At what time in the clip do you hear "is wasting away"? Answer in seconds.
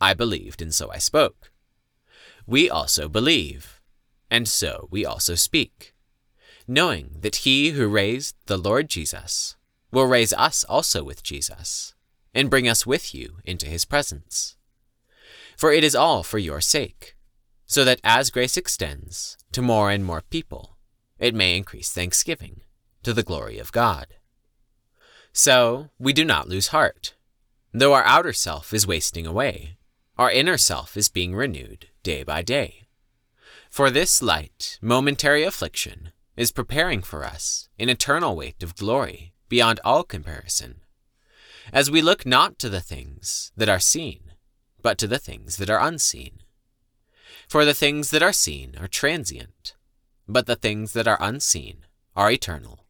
28.74-29.76